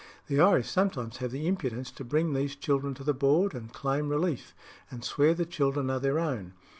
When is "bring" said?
2.03-2.33